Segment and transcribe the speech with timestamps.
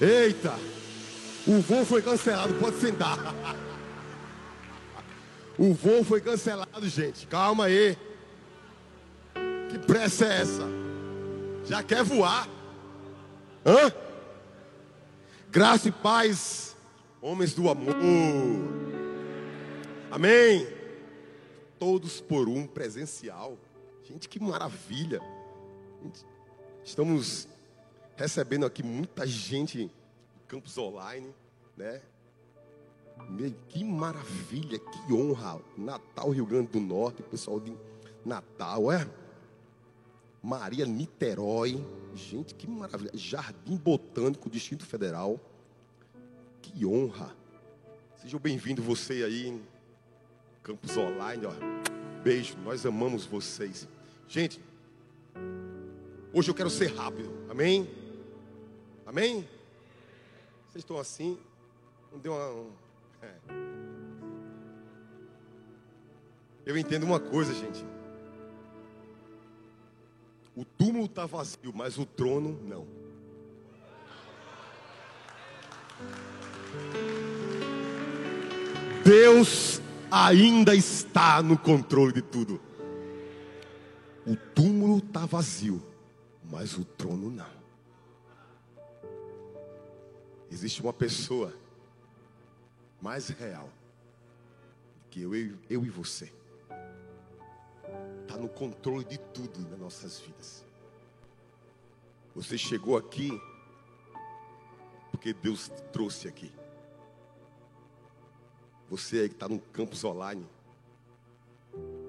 [0.00, 0.54] Eita!
[1.46, 3.18] O voo foi cancelado, pode sentar.
[5.58, 7.26] O voo foi cancelado, gente.
[7.26, 7.98] Calma aí.
[9.68, 10.62] Que pressa é essa?
[11.64, 12.48] Já quer voar?
[13.64, 13.92] Hã?
[15.50, 16.76] Graça e paz,
[17.20, 17.94] homens do amor.
[20.10, 20.66] Amém.
[21.78, 23.58] Todos por um presencial.
[24.04, 25.20] Gente, que maravilha.
[26.84, 27.46] Estamos
[28.20, 29.90] recebendo aqui muita gente
[30.46, 31.34] campus online,
[31.74, 32.02] né?
[33.70, 35.58] Que maravilha, que honra.
[35.74, 37.74] Natal, Rio Grande do Norte, pessoal de
[38.22, 39.08] Natal, é?
[40.42, 41.82] Maria Niterói,
[42.14, 43.10] gente, que maravilha.
[43.14, 45.40] Jardim Botânico, Distrito Federal.
[46.60, 47.34] Que honra.
[48.20, 49.62] Seja bem-vindo você aí,
[50.62, 51.52] campus online, ó.
[52.22, 53.88] Beijo, nós amamos vocês.
[54.28, 54.60] Gente,
[56.34, 57.99] hoje eu quero ser rápido, amém?
[59.10, 59.40] Amém?
[60.68, 61.36] Vocês estão assim?
[62.12, 62.48] Não deu uma.
[62.48, 62.70] Um,
[63.20, 63.34] é.
[66.64, 67.84] Eu entendo uma coisa, gente.
[70.54, 72.86] O túmulo está vazio, mas o trono não.
[79.04, 82.60] Deus ainda está no controle de tudo.
[84.24, 85.82] O túmulo está vazio,
[86.48, 87.59] mas o trono não.
[90.50, 91.54] Existe uma pessoa
[93.00, 93.70] mais real
[95.10, 96.32] que eu, eu, eu e você.
[98.22, 100.64] Está no controle de tudo nas nossas vidas.
[102.34, 103.30] Você chegou aqui
[105.10, 106.52] porque Deus te trouxe aqui.
[108.88, 110.46] Você aí que está no campus online,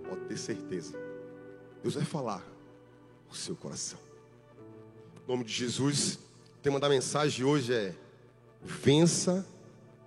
[0.07, 0.97] pode ter certeza.
[1.81, 2.43] Deus vai falar
[3.29, 3.99] o seu coração.
[5.23, 6.15] Em nome de Jesus,
[6.55, 7.95] o tema da mensagem hoje é
[8.63, 9.45] vença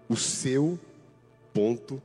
[0.09, 0.79] o seu
[1.53, 2.03] ponto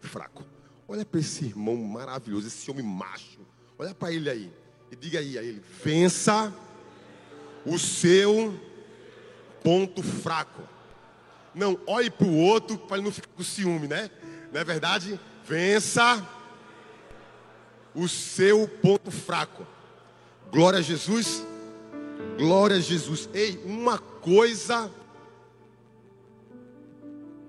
[0.00, 0.44] fraco.
[0.88, 3.40] Olha para esse irmão maravilhoso, esse homem macho.
[3.78, 4.52] Olha para ele aí
[4.90, 6.52] e diga aí a ele: vença
[7.64, 8.54] o seu
[9.62, 10.62] ponto fraco.
[11.54, 14.10] Não, olhe para o outro para ele não ficar com ciúme, né?
[14.52, 15.18] Não é verdade?
[15.46, 16.26] Vença
[17.94, 19.66] o seu ponto fraco.
[20.50, 21.44] Glória a Jesus.
[22.36, 23.28] Glória a Jesus.
[23.32, 24.90] Ei, uma coisa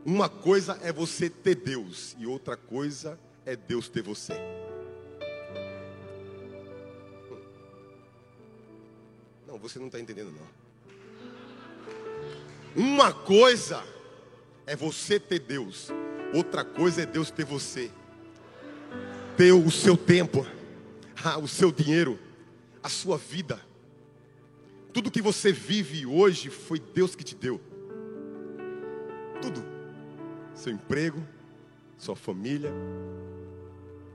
[0.05, 4.33] uma coisa é você ter Deus e outra coisa é Deus ter você.
[9.47, 10.61] Não, você não está entendendo não.
[12.75, 13.83] Uma coisa
[14.65, 15.89] é você ter Deus,
[16.33, 17.91] outra coisa é Deus ter você.
[19.37, 20.45] Ter o seu tempo,
[21.41, 22.17] o seu dinheiro,
[22.81, 23.61] a sua vida.
[24.91, 27.61] Tudo que você vive hoje foi Deus que te deu.
[30.61, 31.19] Seu emprego,
[31.97, 32.71] sua família.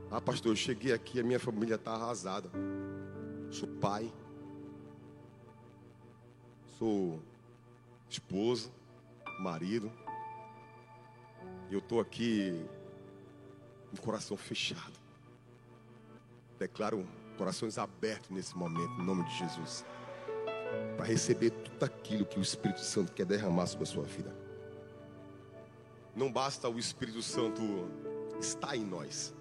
[0.09, 2.49] Ah, pastor, eu cheguei aqui, a minha família está arrasada.
[3.51, 4.13] Sou pai,
[6.79, 7.21] sou
[8.09, 8.71] esposo,
[9.41, 9.91] marido.
[11.69, 12.65] Eu estou aqui
[13.91, 14.95] com o coração fechado.
[16.61, 17.05] Declaro
[17.37, 19.85] corações abertos nesse momento, em nome de Jesus.
[20.97, 24.46] Para receber tudo aquilo que o Espírito Santo quer derramar sobre a sua vida.
[26.17, 27.61] Não basta o Espírito Santo
[28.41, 29.35] estar em nós,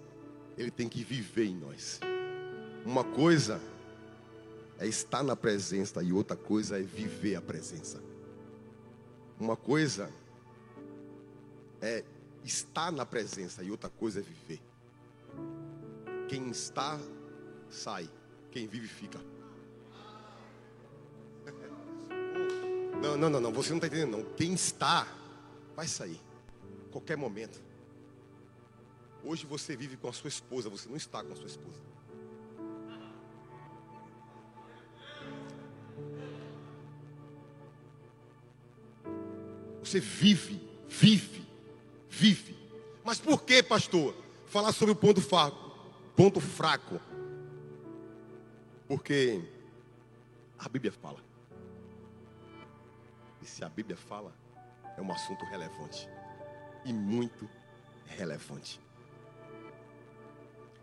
[0.57, 2.01] ele tem que viver em nós.
[2.85, 3.61] Uma coisa
[4.77, 8.03] é estar na presença e outra coisa é viver a presença.
[9.39, 10.11] Uma coisa
[11.81, 12.03] é
[12.43, 14.61] estar na presença e outra coisa é viver.
[16.27, 16.99] Quem está,
[17.69, 18.09] sai.
[18.51, 19.19] Quem vive, fica.
[23.01, 23.53] Não, não, não, não.
[23.53, 24.23] Você não está entendendo, não.
[24.35, 25.07] Quem está,
[25.75, 26.24] vai sair
[26.95, 27.61] qualquer momento.
[29.21, 31.81] Hoje você vive com a sua esposa, você não está com a sua esposa.
[39.83, 41.45] Você vive, vive,
[42.09, 42.57] vive.
[43.03, 44.15] Mas por que, pastor?
[44.47, 45.77] Falar sobre o ponto fraco.
[46.15, 47.01] Ponto fraco.
[48.87, 49.43] Porque
[50.57, 51.19] a Bíblia fala.
[53.41, 54.33] E se a Bíblia fala,
[54.97, 56.07] é um assunto relevante
[56.85, 57.49] e muito
[58.05, 58.79] relevante.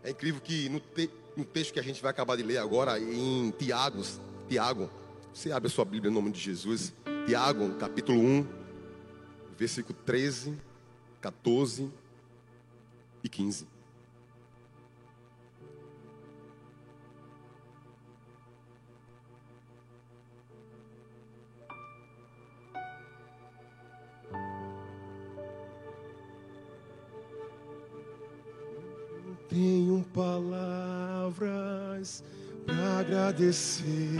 [0.03, 2.99] É incrível que no, te, no, texto que a gente vai acabar de ler agora,
[2.99, 4.03] em Tiago,
[4.49, 4.89] Tiago,
[5.33, 6.93] você abre a sua Bíblia em nome de Jesus,
[7.25, 8.45] Tiago, capítulo 1,
[9.57, 10.57] versículo 13,
[11.21, 11.89] 14
[13.23, 13.72] e 15.
[33.33, 34.19] Agradecer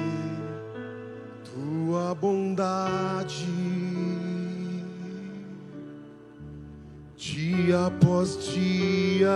[1.53, 3.47] tua bondade.
[7.15, 9.29] Dia após dia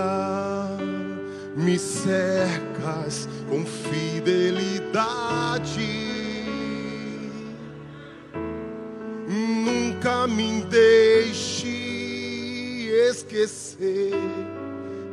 [1.56, 4.98] me cercas com fidelidade.
[9.28, 11.68] Nunca me deixe
[13.10, 14.10] esquecer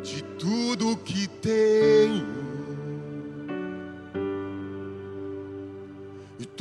[0.03, 2.44] de tudo que tenho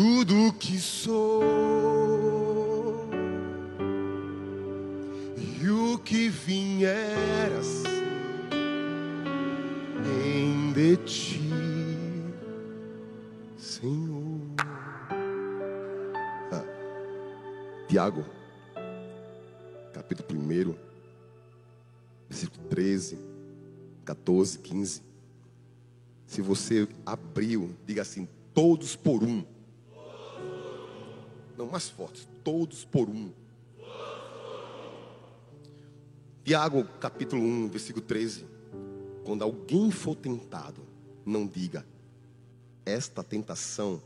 [0.05, 1.41] tudo que sou
[5.63, 7.89] e o que vier a ser
[10.05, 11.41] em de ti,
[13.57, 14.43] Senhor.
[16.53, 16.65] Ah,
[17.89, 18.27] Tiago,
[19.95, 20.75] capítulo 1,
[22.29, 23.19] versículo 13,
[24.05, 25.03] 14, 15.
[26.27, 29.54] Se você abriu, diga assim: todos por um.
[31.57, 33.31] Não, mais forte, todos por um.
[36.45, 38.45] Tiago, capítulo 1, versículo 13.
[39.25, 40.83] Quando alguém for tentado,
[41.25, 41.87] não diga,
[42.85, 44.03] esta tentação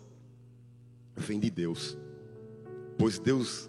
[1.16, 1.96] vem de Deus,
[2.96, 3.68] pois Deus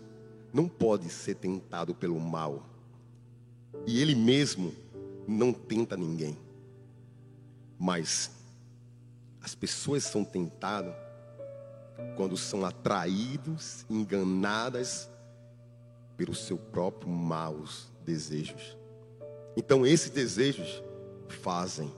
[0.54, 2.64] não pode ser tentado pelo mal,
[3.88, 4.74] e Ele mesmo
[5.28, 6.38] não tenta ninguém,
[7.80, 8.30] mas
[9.42, 11.09] as pessoas são tentadas
[12.16, 15.10] quando são atraídos, enganadas
[16.18, 18.78] pelos seus próprios maus desejos.
[19.56, 20.84] Então, esses desejos
[21.28, 21.92] fazem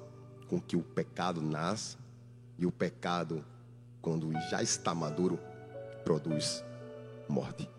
[0.48, 1.98] com que o pecado nasça
[2.58, 3.44] e o pecado,
[4.02, 5.40] quando já está maduro,
[6.04, 6.64] produz
[7.28, 7.70] morte.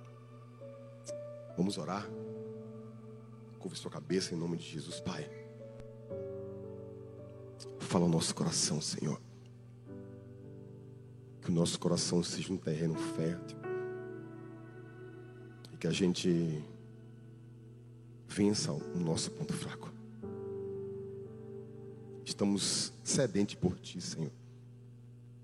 [1.56, 2.08] Vamos orar?
[3.58, 5.30] Curve sua cabeça em nome de Jesus, Pai.
[7.78, 9.20] Fala o nosso coração, Senhor.
[11.42, 13.58] Que o nosso coração seja um terreno fértil.
[15.72, 16.62] E que a gente
[18.28, 19.92] vença o nosso ponto fraco.
[22.24, 24.32] Estamos sedentes por Ti, Senhor.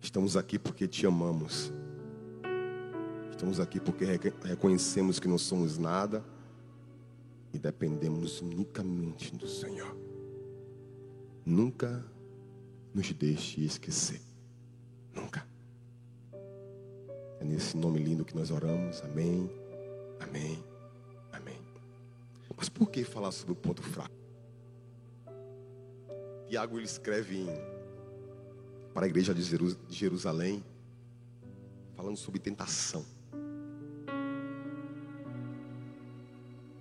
[0.00, 1.72] Estamos aqui porque Te amamos.
[3.30, 4.04] Estamos aqui porque
[4.44, 6.24] reconhecemos que não somos nada
[7.52, 9.96] e dependemos unicamente do Senhor.
[11.44, 12.04] Nunca
[12.94, 14.20] nos deixe esquecer.
[15.14, 15.46] Nunca.
[17.40, 19.00] É nesse nome lindo que nós oramos.
[19.02, 19.50] Amém.
[20.20, 20.62] Amém.
[21.32, 21.58] Amém.
[22.56, 24.14] Mas por que falar sobre o ponto fraco?
[26.48, 27.46] Tiago ele escreve em,
[28.92, 29.42] para a igreja de
[29.88, 30.64] Jerusalém,
[31.94, 33.04] falando sobre tentação.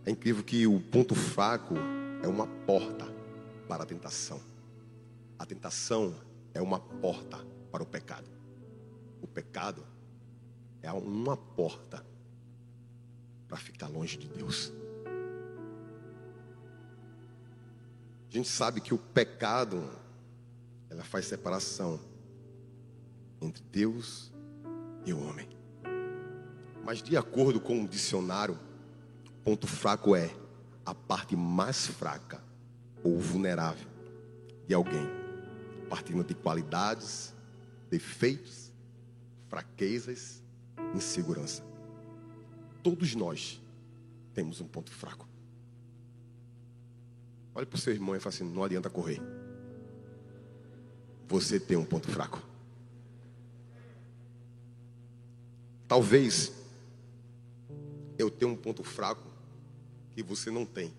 [0.05, 1.75] É incrível que o ponto fraco
[2.23, 3.05] é uma porta
[3.67, 4.39] para a tentação.
[5.37, 6.15] A tentação
[6.53, 8.29] é uma porta para o pecado.
[9.21, 9.85] O pecado
[10.81, 12.05] é uma porta
[13.47, 14.71] para ficar longe de Deus.
[18.29, 19.89] A gente sabe que o pecado
[20.89, 21.99] ela faz separação
[23.41, 24.31] entre Deus
[25.05, 25.47] e o homem.
[26.83, 28.59] Mas de acordo com o dicionário,
[29.43, 30.33] ponto fraco é
[30.85, 32.41] a parte mais fraca
[33.03, 33.87] ou vulnerável
[34.65, 35.07] de alguém,
[35.89, 37.33] partindo de qualidades,
[37.89, 38.71] defeitos,
[39.47, 40.43] fraquezas,
[40.95, 41.63] insegurança.
[42.83, 43.61] Todos nós
[44.33, 45.27] temos um ponto fraco.
[47.53, 49.19] Olhe para o seu irmão e fale assim: não adianta correr.
[51.27, 52.41] Você tem um ponto fraco.
[55.87, 56.51] Talvez
[58.17, 59.27] eu tenha um ponto fraco
[60.13, 60.93] que você não tem.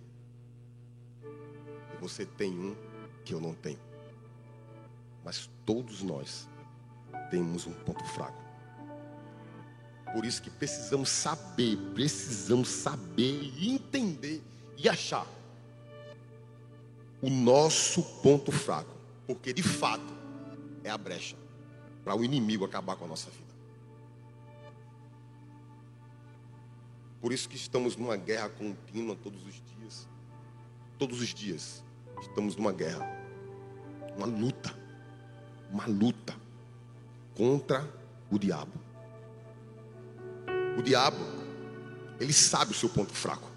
[1.95, 2.77] E você tem um
[3.25, 3.79] que eu não tenho.
[5.25, 6.49] Mas todos nós
[7.31, 8.48] temos um ponto fraco.
[10.13, 14.43] Por isso que precisamos saber, precisamos saber e entender
[14.77, 15.27] e achar
[17.21, 18.95] o nosso ponto fraco,
[19.27, 20.15] porque de fato
[20.85, 21.37] é a brecha
[22.05, 23.49] para o inimigo acabar com a nossa vida.
[27.21, 30.09] Por isso que estamos numa guerra contínua todos os dias.
[30.99, 31.85] Todos os dias
[32.21, 33.07] estamos numa guerra,
[34.17, 34.75] uma luta,
[35.71, 36.35] uma luta
[37.37, 37.89] contra
[38.31, 38.73] o diabo.
[40.79, 41.19] O diabo,
[42.21, 43.51] ele sabe o seu ponto fraco.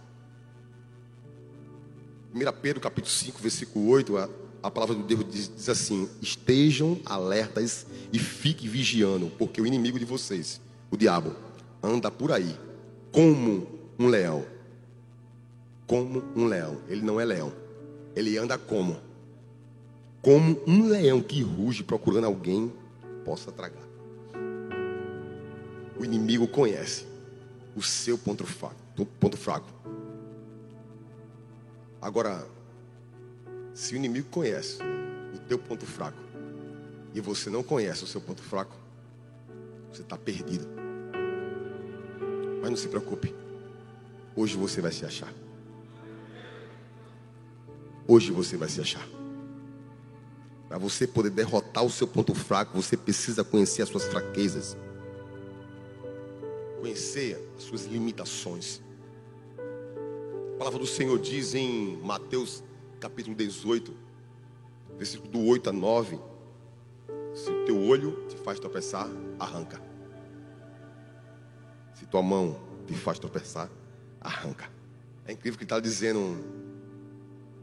[2.33, 4.29] 1 Pedro capítulo 5, versículo 8, a,
[4.63, 9.99] a palavra do Deus diz, diz assim: Estejam alertas e fiquem vigiando, porque o inimigo
[9.99, 10.59] de vocês,
[10.89, 11.35] o diabo,
[11.81, 12.57] anda por aí
[13.11, 13.67] como
[13.99, 14.43] um leão.
[15.85, 16.81] Como um leão.
[16.87, 17.53] Ele não é leão.
[18.15, 18.99] Ele anda como?
[20.21, 22.71] como um leão que ruge procurando alguém
[23.25, 23.81] possa tragar.
[25.99, 27.05] O inimigo conhece
[27.75, 28.75] o seu ponto fraco,
[29.19, 29.67] ponto fraco.
[32.01, 32.47] Agora,
[33.73, 34.79] se o inimigo conhece
[35.33, 36.17] o teu ponto fraco
[37.13, 38.75] e você não conhece o seu ponto fraco,
[39.91, 40.67] você está perdido.
[42.61, 43.33] Mas não se preocupe.
[44.35, 45.33] Hoje você vai se achar.
[48.07, 49.07] Hoje você vai se achar.
[50.67, 54.77] Para você poder derrotar o seu ponto fraco, você precisa conhecer as suas fraquezas.
[56.91, 58.81] Conhecer as suas limitações.
[60.55, 62.61] A palavra do Senhor diz em Mateus
[62.99, 63.95] capítulo 18,
[64.97, 66.19] versículo do 8 a 9.
[67.33, 69.07] Se o teu olho te faz tropeçar,
[69.39, 69.81] arranca.
[71.93, 73.69] Se tua mão te faz tropeçar,
[74.19, 74.69] arranca.
[75.25, 76.43] É incrível que ele está dizendo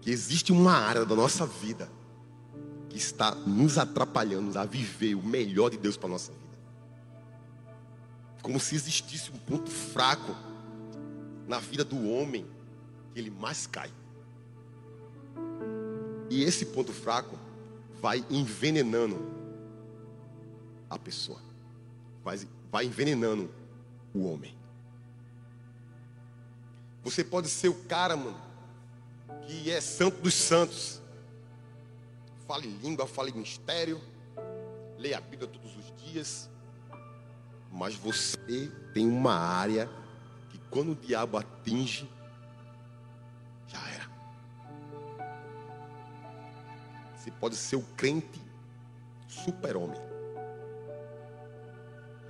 [0.00, 1.86] que existe uma área da nossa vida
[2.88, 6.47] que está nos atrapalhando a viver o melhor de Deus para a nossa vida.
[8.48, 10.34] Como se existisse um ponto fraco
[11.46, 12.46] na vida do homem
[13.12, 13.92] que ele mais cai.
[16.30, 17.38] E esse ponto fraco
[18.00, 19.18] vai envenenando
[20.88, 21.38] a pessoa,
[22.24, 22.40] vai,
[22.72, 23.50] vai envenenando
[24.14, 24.56] o homem.
[27.04, 28.40] Você pode ser o cara, mano,
[29.46, 31.02] que é santo dos santos.
[32.46, 34.00] Fale língua, fale mistério,
[34.96, 36.48] leia a Bíblia todos os dias.
[37.70, 39.88] Mas você tem uma área
[40.50, 42.08] que quando o diabo atinge,
[43.66, 44.08] já era.
[47.16, 48.40] Você pode ser o crente
[49.26, 50.00] super-homem.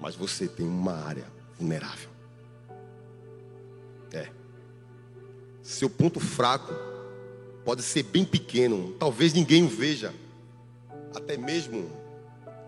[0.00, 1.26] Mas você tem uma área
[1.58, 2.10] vulnerável.
[4.12, 4.30] É.
[5.62, 6.72] Seu ponto fraco
[7.64, 10.14] pode ser bem pequeno, talvez ninguém o veja,
[11.14, 11.90] até mesmo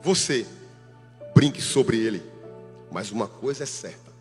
[0.02, 0.46] você
[1.34, 2.22] brinque sobre ele,
[2.90, 4.12] mas uma coisa é certa: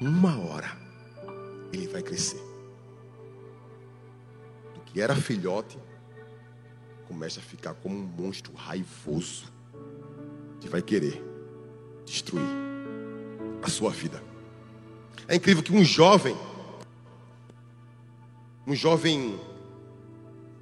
[0.00, 0.76] uma hora
[1.72, 2.42] ele vai crescer.
[4.74, 5.78] Do que era filhote,
[7.06, 9.52] começa a ficar como um monstro raivoso
[10.60, 11.22] que vai querer
[12.04, 12.48] destruir
[13.62, 14.22] a sua vida.
[15.26, 16.36] É incrível que um jovem
[18.68, 19.40] um jovem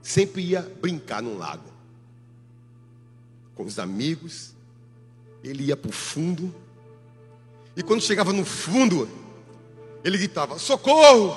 [0.01, 1.69] sempre ia brincar num lago
[3.57, 4.55] com os amigos.
[5.47, 6.53] Ele ia para o fundo.
[7.77, 9.09] E quando chegava no fundo,
[10.03, 11.35] ele gritava: Socorro!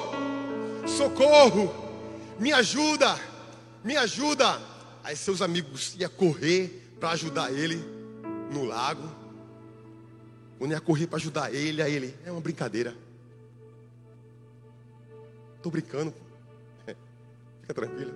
[0.88, 1.72] Socorro!
[2.40, 3.20] Me ajuda!
[3.84, 4.60] Me ajuda!
[5.04, 7.84] Aí seus amigos iam correr para ajudar ele
[8.52, 9.08] no lago.
[10.58, 12.96] Quando ia correr para ajudar ele, aí ele: É uma brincadeira.
[15.56, 16.14] Estou brincando.
[17.62, 18.14] Fica tranquila.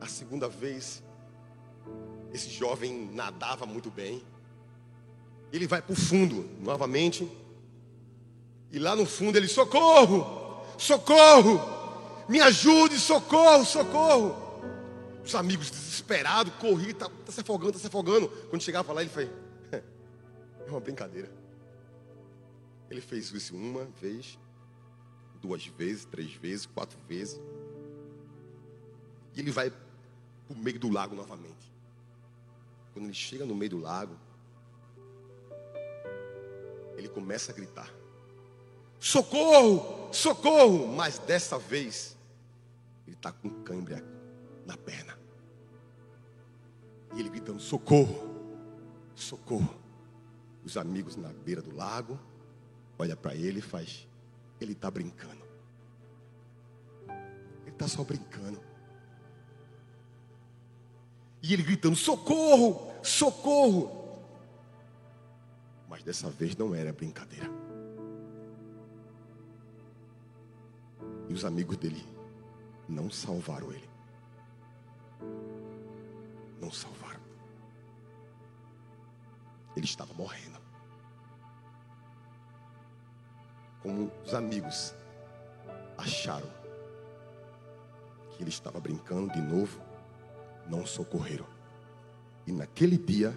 [0.00, 1.02] A segunda vez,
[2.34, 4.20] esse jovem nadava muito bem.
[5.52, 7.30] Ele vai para o fundo novamente.
[8.72, 10.66] E lá no fundo ele: socorro!
[10.76, 11.60] Socorro!
[12.28, 14.34] Me ajude, socorro, socorro!
[15.24, 18.28] Os amigos desesperados, corriam, está tá se afogando, está se afogando.
[18.50, 19.30] Quando chegava lá, ele foi:
[19.70, 21.30] é uma brincadeira.
[22.90, 24.36] Ele fez isso uma vez,
[25.40, 27.40] duas vezes, três vezes, quatro vezes.
[29.36, 29.78] E ele vai para
[30.50, 31.73] o meio do lago novamente.
[32.94, 34.16] Quando ele chega no meio do lago,
[36.96, 37.92] ele começa a gritar:
[38.98, 40.08] Socorro!
[40.10, 40.88] Socorro!
[40.88, 42.16] Mas dessa vez,
[43.06, 44.02] ele está com cãibra
[44.64, 45.18] na perna.
[47.14, 48.32] E ele gritando: Socorro!
[49.14, 49.82] Socorro!
[50.64, 52.18] Os amigos na beira do lago
[52.98, 54.06] olha para ele e faz
[54.60, 55.42] ele está brincando.
[57.08, 58.60] Ele está só brincando.
[61.44, 64.18] E ele gritando: socorro, socorro.
[65.86, 67.50] Mas dessa vez não era brincadeira.
[71.28, 72.02] E os amigos dele
[72.88, 73.90] não salvaram ele.
[76.58, 77.20] Não salvaram.
[79.76, 80.64] Ele estava morrendo.
[83.84, 84.94] como os amigos
[85.98, 86.48] acharam
[88.30, 89.78] que ele estava brincando de novo,
[90.68, 91.46] não socorreram.
[92.46, 93.34] E naquele dia,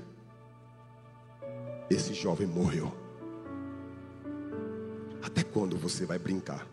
[1.90, 2.96] esse jovem morreu.
[5.22, 6.68] Até quando você vai brincar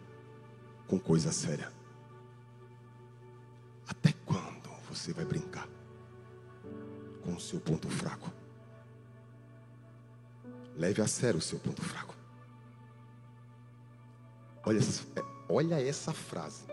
[0.86, 1.72] com coisa séria?
[3.86, 5.68] Até quando você vai brincar
[7.22, 8.32] com o seu ponto fraco?
[10.76, 12.14] Leve a sério o seu ponto fraco.
[14.66, 14.80] Olha,
[15.48, 16.64] olha essa frase.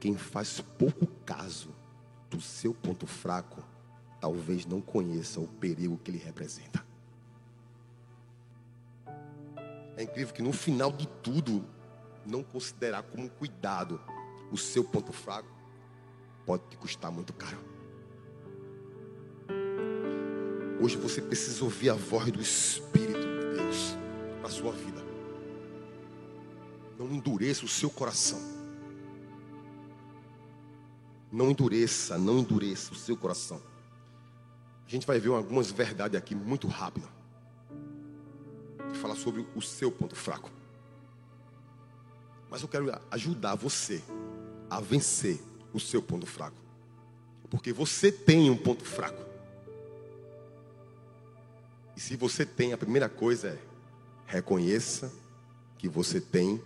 [0.00, 1.79] Quem faz pouco caso
[2.30, 3.62] do seu ponto fraco,
[4.20, 6.84] talvez não conheça o perigo que ele representa.
[9.96, 11.64] É incrível que no final de tudo,
[12.24, 14.00] não considerar como cuidado
[14.50, 15.48] o seu ponto fraco
[16.46, 17.58] pode te custar muito caro.
[20.80, 23.96] Hoje você precisa ouvir a voz do Espírito de Deus
[24.42, 25.04] na sua vida.
[26.98, 28.59] Não endureça o seu coração.
[31.30, 33.60] Não endureça, não endureça o seu coração.
[34.86, 37.08] A gente vai ver algumas verdades aqui muito rápido.
[38.94, 40.50] Falar sobre o seu ponto fraco.
[42.50, 44.02] Mas eu quero ajudar você
[44.68, 45.40] a vencer
[45.72, 46.56] o seu ponto fraco.
[47.48, 49.24] Porque você tem um ponto fraco.
[51.96, 53.70] E se você tem, a primeira coisa é
[54.26, 55.12] reconheça
[55.76, 56.62] que você tem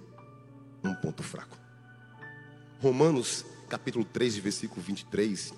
[0.83, 1.59] um ponto fraco.
[2.80, 3.44] Romanos
[3.75, 5.52] capítulo 3, versículo 23,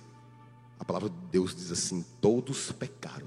[0.78, 3.26] a palavra de Deus diz assim: Todos pecaram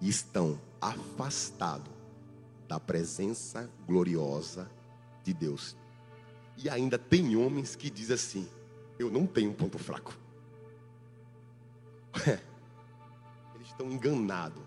[0.00, 1.92] e estão afastados
[2.68, 4.70] da presença gloriosa
[5.24, 5.76] de Deus.
[6.56, 8.48] E ainda tem homens que dizem assim:
[8.96, 10.16] Eu não tenho um ponto fraco.
[13.56, 14.62] Eles estão enganados.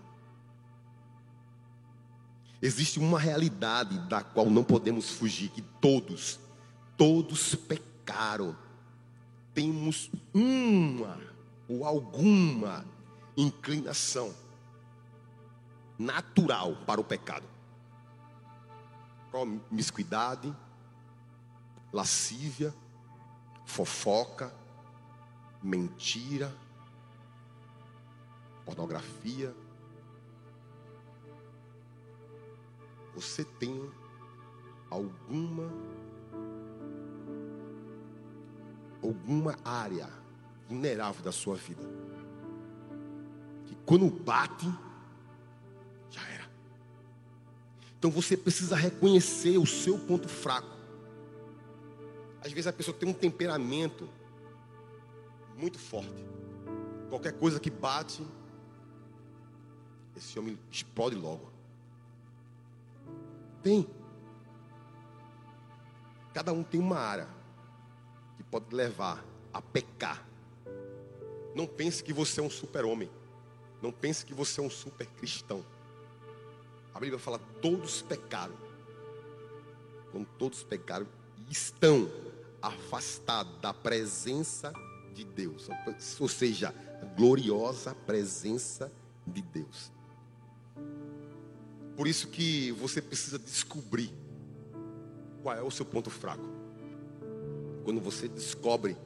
[2.60, 6.38] Existe uma realidade da qual não podemos fugir: que todos,
[6.94, 8.67] todos pecaram.
[9.58, 11.18] Temos uma
[11.68, 12.84] ou alguma
[13.36, 14.32] inclinação
[15.98, 17.44] natural para o pecado.
[19.32, 20.54] Promiscuidade,
[21.92, 22.72] lascívia,
[23.66, 24.54] fofoca,
[25.60, 26.54] mentira,
[28.64, 29.52] pornografia.
[33.12, 33.90] Você tem
[34.88, 35.68] alguma
[39.02, 40.08] alguma área
[40.68, 41.82] vulnerável da sua vida
[43.68, 44.66] que quando bate
[46.10, 46.48] já era.
[47.98, 50.76] Então você precisa reconhecer o seu ponto fraco.
[52.40, 54.08] Às vezes a pessoa tem um temperamento
[55.56, 56.24] muito forte.
[57.10, 58.24] Qualquer coisa que bate,
[60.16, 61.52] esse homem explode logo.
[63.62, 63.86] Tem.
[66.32, 67.37] Cada um tem uma área
[68.50, 70.26] pode levar a pecar.
[71.54, 73.10] Não pense que você é um super-homem.
[73.82, 75.64] Não pense que você é um super cristão.
[76.94, 78.54] A Bíblia fala: todos pecaram.
[80.10, 81.06] Quando todos pecaram,
[81.50, 82.10] estão
[82.60, 84.72] afastados da presença
[85.14, 85.68] de Deus,
[86.18, 88.90] ou seja, a gloriosa presença
[89.26, 89.92] de Deus.
[91.96, 94.12] Por isso que você precisa descobrir
[95.42, 96.57] qual é o seu ponto fraco.
[97.88, 98.98] Quando você descobre,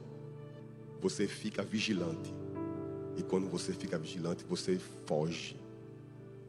[1.01, 2.33] você fica vigilante.
[3.15, 5.55] E quando você fica vigilante, você foge.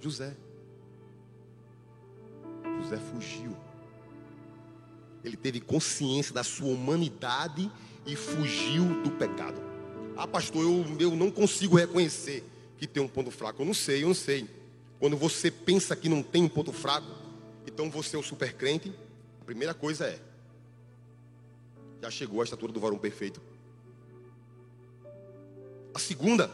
[0.01, 0.35] José.
[2.83, 3.57] José fugiu.
[5.23, 7.71] Ele teve consciência da sua humanidade
[8.05, 9.63] e fugiu do pecado.
[10.17, 12.43] Ah, pastor, eu, eu não consigo reconhecer
[12.79, 13.63] que tem um ponto fraco.
[13.63, 14.51] Eu não sei, eu não sei.
[14.99, 17.07] Quando você pensa que não tem um ponto fraco,
[17.65, 18.93] então você é o super crente.
[19.41, 20.19] A primeira coisa é:
[22.05, 23.41] já chegou a estatura do varão perfeito.
[25.95, 26.51] A segunda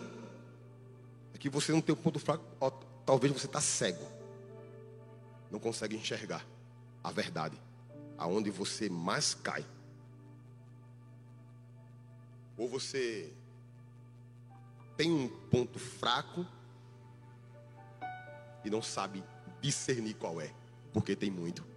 [1.34, 2.44] é que você não tem um ponto fraco.
[2.60, 2.70] Ó,
[3.04, 4.06] talvez você está cego,
[5.50, 6.46] não consegue enxergar
[7.02, 7.60] a verdade
[8.16, 9.64] aonde você mais cai.
[12.56, 13.32] Ou você
[14.96, 16.46] tem um ponto fraco
[18.64, 19.24] e não sabe
[19.60, 20.52] discernir qual é,
[20.92, 21.69] porque tem muito.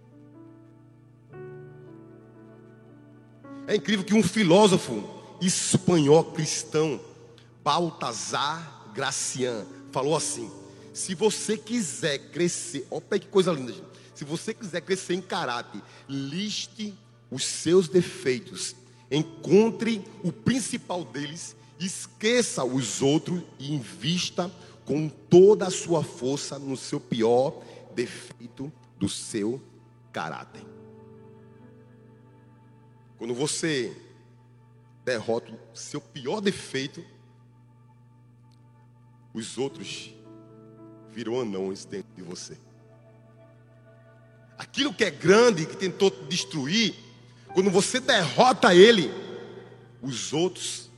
[3.66, 5.02] É incrível que um filósofo
[5.40, 7.00] espanhol cristão,
[7.62, 10.50] Baltazar Gracian, falou assim:
[10.92, 13.86] se você quiser crescer, olha que coisa linda, gente.
[14.14, 16.94] Se você quiser crescer em caráter, liste
[17.30, 18.76] os seus defeitos,
[19.10, 24.50] encontre o principal deles, esqueça os outros e invista
[24.84, 27.60] com toda a sua força no seu pior
[27.94, 29.60] defeito do seu
[30.12, 30.73] caráter.
[33.24, 33.96] Quando você
[35.02, 37.02] derrota o seu pior defeito,
[39.32, 40.14] os outros
[41.10, 42.58] viram anãos dentro de você.
[44.58, 46.94] Aquilo que é grande, que tentou te destruir,
[47.54, 49.10] quando você derrota ele,
[50.02, 50.90] os outros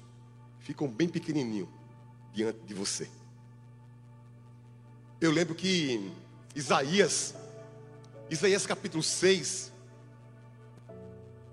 [0.58, 1.68] ficam bem pequenininhos
[2.34, 3.08] diante de você.
[5.20, 6.10] Eu lembro que
[6.56, 7.36] Isaías,
[8.28, 9.75] Isaías capítulo 6,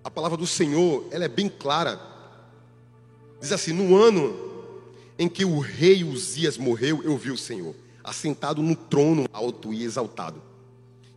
[0.04, 2.14] a palavra do Senhor, ela é bem clara
[3.44, 4.34] Diz assim: No ano
[5.20, 9.84] em que o rei Uzias morreu, eu vi o Senhor, assentado no trono alto e
[9.84, 10.42] exaltado.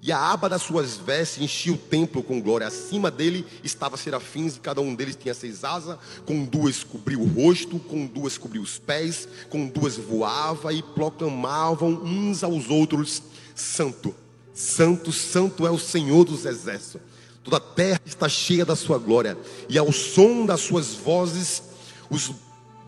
[0.02, 2.66] E a aba das suas vestes enchia o templo com glória.
[2.66, 5.96] Acima dele estava serafins, e cada um deles tinha seis asas.
[6.26, 11.90] Com duas cobriu o rosto, com duas cobriu os pés, com duas voava e proclamavam
[11.90, 13.22] uns aos outros:
[13.54, 14.12] Santo,
[14.52, 17.00] Santo, Santo é o Senhor dos exércitos.
[17.46, 21.62] Toda a terra está cheia da sua glória, e ao som das suas vozes,
[22.10, 22.32] os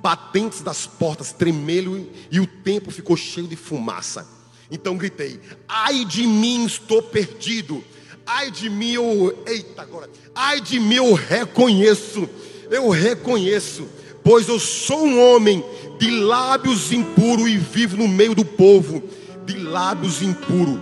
[0.02, 4.26] batentes das portas tremeram e o templo ficou cheio de fumaça.
[4.68, 7.84] Então gritei: Ai de mim, estou perdido.
[8.26, 9.44] Ai de mim, eu.
[9.46, 10.10] Eita, agora.
[10.34, 12.28] Ai de mim, eu reconheço.
[12.68, 13.88] Eu reconheço.
[14.24, 15.64] Pois eu sou um homem
[16.00, 19.04] de lábios impuros e vivo no meio do povo
[19.46, 20.80] de lábios impuros.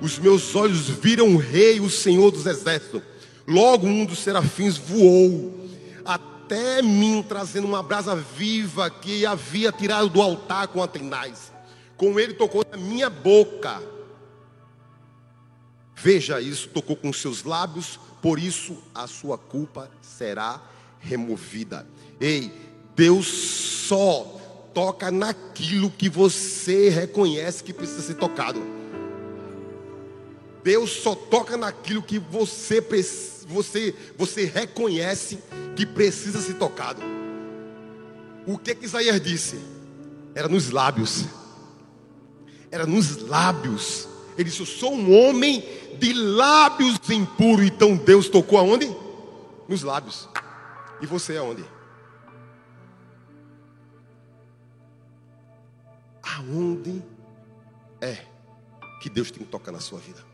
[0.00, 3.02] Os meus olhos viram o Rei, o Senhor dos Exércitos.
[3.48, 5.66] Logo um dos serafins voou
[6.04, 11.50] até mim, trazendo uma brasa viva que havia tirado do altar com Atenais
[11.98, 13.82] com ele tocou na minha boca.
[15.96, 20.62] Veja isso, tocou com seus lábios, por isso a sua culpa será
[21.00, 21.84] removida.
[22.20, 22.52] Ei,
[22.94, 24.22] Deus só
[24.72, 28.62] toca naquilo que você reconhece que precisa ser tocado.
[30.68, 32.84] Deus só toca naquilo que você
[33.48, 35.38] você você reconhece
[35.74, 37.00] que precisa ser tocado.
[38.46, 39.58] O que que Isaías disse?
[40.34, 41.24] Era nos lábios
[42.70, 44.06] era nos lábios.
[44.36, 45.64] Ele disse: Eu sou um homem
[45.98, 47.66] de lábios impuros.
[47.66, 48.94] Então Deus tocou aonde?
[49.66, 50.28] Nos lábios.
[51.00, 51.64] E você aonde?
[56.22, 57.02] Aonde
[58.02, 58.18] é
[59.00, 60.27] que Deus tem que tocar na sua vida?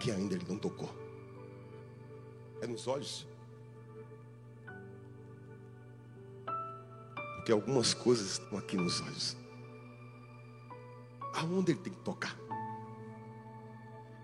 [0.00, 0.90] Que ainda Ele não tocou.
[2.60, 3.26] É nos olhos.
[7.36, 9.36] Porque algumas coisas estão aqui nos olhos
[11.38, 12.36] aonde ele tem que tocar.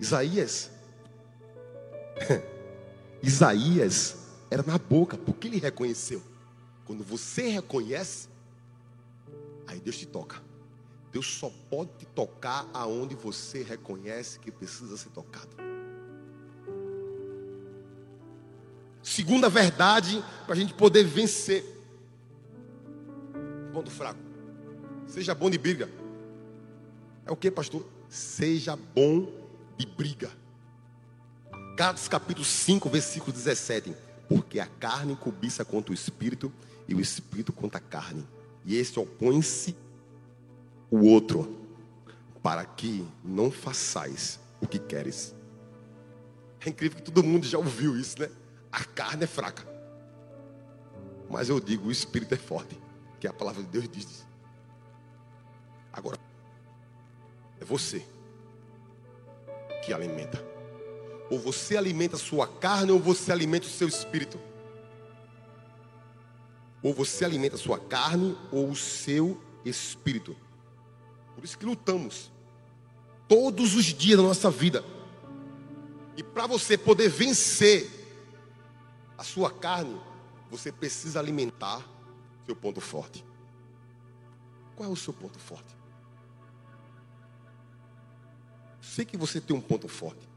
[0.00, 0.70] Isaías,
[3.22, 4.16] Isaías
[4.50, 6.22] era na boca, porque ele reconheceu.
[6.84, 8.28] Quando você reconhece,
[9.66, 10.42] aí Deus te toca.
[11.12, 15.63] Deus só pode te tocar aonde você reconhece que precisa ser tocado.
[19.14, 21.64] Segunda verdade, para a gente poder vencer.
[23.72, 24.18] Ponto fraco.
[25.06, 25.88] Seja bom de briga.
[27.24, 27.86] É o que, pastor?
[28.08, 29.32] Seja bom
[29.78, 30.32] de briga.
[31.76, 33.94] Gálatas capítulo 5, versículo 17.
[34.28, 36.52] Porque a carne cobiça contra o espírito
[36.88, 38.26] e o espírito contra a carne.
[38.64, 39.76] E esse opõe-se
[40.90, 41.56] o outro,
[42.42, 45.32] para que não façais o que queres.
[46.66, 48.28] É incrível que todo mundo já ouviu isso, né?
[48.74, 49.64] A carne é fraca.
[51.30, 52.76] Mas eu digo, o espírito é forte.
[53.20, 54.26] Que a palavra de Deus diz.
[55.92, 56.18] Agora,
[57.60, 58.04] é você
[59.86, 60.44] que alimenta.
[61.30, 64.40] Ou você alimenta a sua carne, ou você alimenta o seu espírito.
[66.82, 70.36] Ou você alimenta a sua carne, ou o seu espírito.
[71.36, 72.28] Por isso que lutamos
[73.28, 74.84] todos os dias da nossa vida.
[76.16, 78.03] E para você poder vencer
[79.16, 80.00] a sua carne,
[80.50, 81.84] você precisa alimentar
[82.46, 83.24] seu ponto forte.
[84.76, 85.76] Qual é o seu ponto forte?
[88.80, 90.28] Sei que você tem um ponto forte.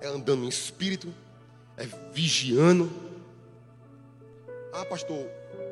[0.00, 1.12] É andando em espírito,
[1.76, 2.90] é vigiando.
[4.72, 5.26] Ah, pastor,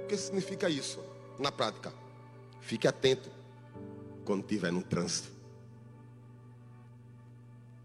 [0.04, 1.04] o que significa isso
[1.38, 1.92] na prática?
[2.60, 3.30] Fique atento
[4.24, 5.30] quando estiver no trânsito.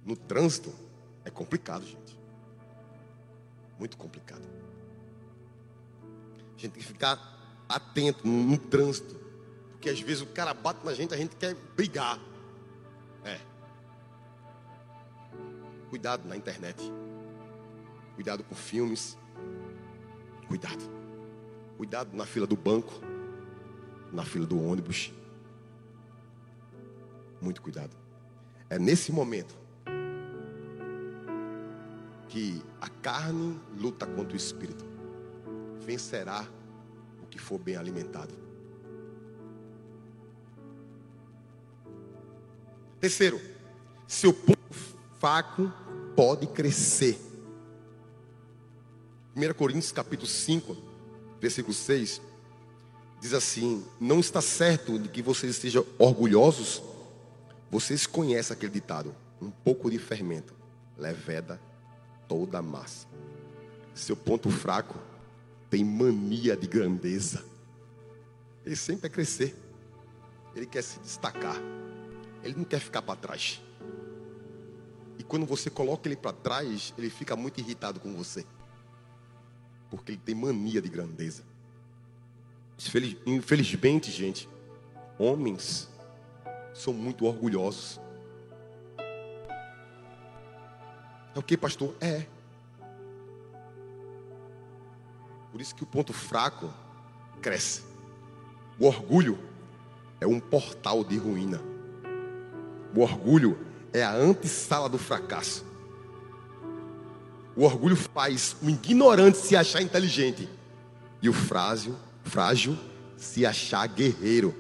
[0.05, 0.73] No trânsito
[1.25, 2.06] é complicado, gente.
[3.79, 4.41] Muito complicado.
[6.55, 7.19] A gente tem que ficar
[7.69, 9.15] atento no, no trânsito.
[9.71, 12.19] Porque às vezes o cara bate na gente, a gente quer brigar.
[13.23, 13.39] É.
[15.89, 16.81] Cuidado na internet.
[18.15, 19.17] Cuidado com filmes.
[20.47, 20.83] Cuidado.
[21.77, 22.91] Cuidado na fila do banco.
[24.11, 25.13] Na fila do ônibus.
[27.39, 27.95] Muito cuidado.
[28.69, 29.55] É nesse momento
[32.29, 34.85] que a carne luta contra o espírito.
[35.79, 36.47] Vencerá
[37.23, 38.33] o que for bem alimentado.
[42.99, 43.39] Terceiro,
[44.07, 44.57] seu ponto
[45.19, 45.71] fraco
[46.15, 47.17] pode crescer.
[49.35, 50.75] 1 Coríntios capítulo 5,
[51.39, 52.21] versículo 6,
[53.21, 56.81] diz assim: Não está certo de que vocês estejam orgulhosos.
[57.69, 60.53] Vocês conhecem aquele ditado: um pouco de fermento
[60.97, 61.61] leveda
[62.27, 63.07] toda a massa.
[63.93, 64.97] Seu ponto fraco
[65.69, 67.43] tem mania de grandeza.
[68.65, 69.55] Ele sempre quer crescer.
[70.55, 71.57] Ele quer se destacar.
[72.43, 73.61] Ele não quer ficar para trás.
[75.17, 78.45] E quando você coloca ele para trás, ele fica muito irritado com você.
[79.89, 81.43] Porque ele tem mania de grandeza.
[83.25, 84.47] Infelizmente, gente,
[85.17, 85.89] homens
[86.73, 87.99] são muito orgulhosos.
[91.37, 91.93] É o que, pastor?
[92.01, 92.25] É.
[95.51, 96.73] Por isso que o ponto fraco
[97.39, 97.83] cresce.
[98.79, 99.37] O orgulho
[100.19, 101.61] é um portal de ruína.
[102.95, 103.55] O orgulho
[103.93, 105.63] é a antessala do fracasso.
[107.55, 110.49] O orgulho faz o ignorante se achar inteligente
[111.21, 112.75] e o frágil, frágil
[113.15, 114.55] se achar guerreiro.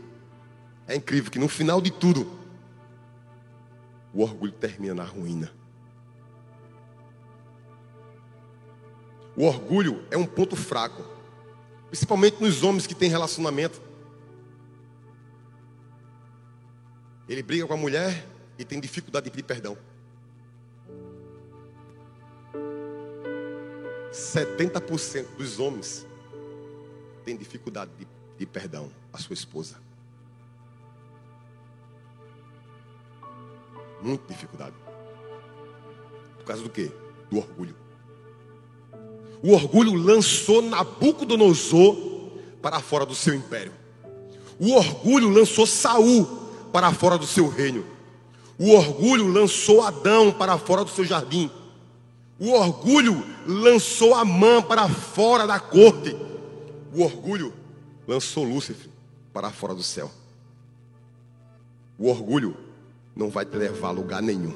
[0.87, 2.31] É incrível que no final de tudo,
[4.13, 5.56] o orgulho termina na ruína.
[9.37, 11.05] O orgulho é um ponto fraco,
[11.89, 13.79] principalmente nos homens que têm relacionamento.
[17.29, 19.77] Ele briga com a mulher e tem dificuldade de pedir perdão.
[24.11, 26.03] 70% dos homens
[27.23, 29.75] têm dificuldade de pedir perdão à sua esposa.
[34.01, 34.75] Muita dificuldade.
[36.37, 36.91] Por causa do quê?
[37.29, 37.86] Do orgulho.
[39.43, 41.95] O orgulho lançou Nabucodonosor
[42.61, 43.71] para fora do seu império.
[44.59, 46.25] O orgulho lançou Saul
[46.71, 47.85] para fora do seu reino.
[48.57, 51.51] O orgulho lançou Adão para fora do seu jardim.
[52.39, 56.15] O orgulho lançou Amã para fora da corte.
[56.93, 57.53] O orgulho
[58.07, 58.89] lançou Lúcifer
[59.31, 60.11] para fora do céu.
[61.97, 62.57] O orgulho
[63.15, 64.53] não vai te levar a lugar nenhum.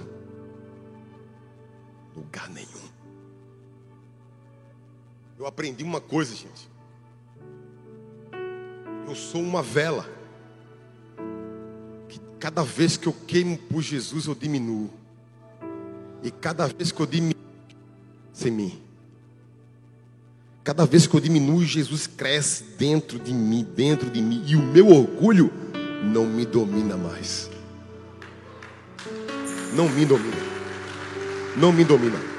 [2.16, 2.91] Lugar nenhum.
[5.42, 6.70] Eu aprendi uma coisa, gente.
[9.08, 10.08] Eu sou uma vela.
[12.08, 14.92] Que cada vez que eu queimo por Jesus, eu diminuo.
[16.22, 17.42] E cada vez que eu diminuo
[18.46, 18.82] em mim.
[20.64, 24.44] Cada vez que eu diminuo, Jesus cresce dentro de mim, dentro de mim.
[24.46, 25.52] E o meu orgulho
[26.04, 27.50] não me domina mais.
[29.74, 30.38] Não me domina.
[31.58, 32.31] Não me domina.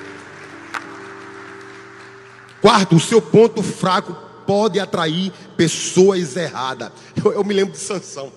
[2.63, 4.15] Quarto, o seu ponto fraco
[4.47, 6.93] pode atrair pessoas erradas.
[7.23, 8.33] Eu, eu me lembro de Sansão,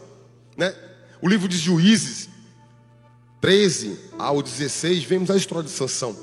[0.57, 0.75] né?
[1.21, 2.29] O livro de Juízes
[3.39, 6.15] 13 ao 16, vemos a história de Sansão.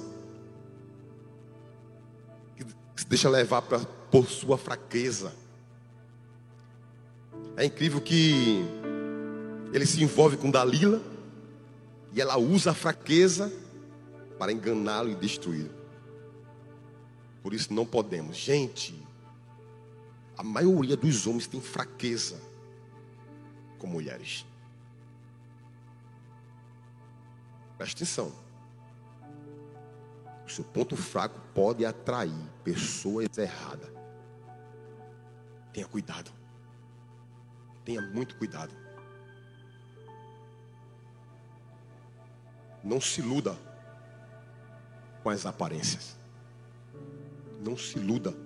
[2.56, 2.64] Que
[3.00, 3.78] se deixa levar pra,
[4.10, 5.32] por sua fraqueza.
[7.56, 8.64] É incrível que
[9.72, 11.00] ele se envolve com Dalila
[12.12, 13.52] e ela usa a fraqueza
[14.38, 15.81] para enganá-lo e destruí-lo.
[17.42, 18.37] Por isso não podemos.
[18.37, 18.94] Gente,
[20.37, 22.40] a maioria dos homens tem fraqueza
[23.78, 24.46] com mulheres.
[27.76, 28.33] Preste atenção.
[30.46, 33.90] O seu ponto fraco pode atrair pessoas erradas.
[35.72, 36.31] Tenha cuidado.
[37.85, 38.72] Tenha muito cuidado.
[42.85, 43.57] Não se iluda
[45.22, 46.21] com as aparências.
[47.62, 48.37] Não se iluda.